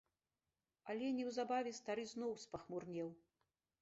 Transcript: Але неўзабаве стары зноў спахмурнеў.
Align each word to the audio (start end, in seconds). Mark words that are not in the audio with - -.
Але 0.93 1.11
неўзабаве 1.19 1.71
стары 1.81 2.03
зноў 2.13 2.31
спахмурнеў. 2.45 3.09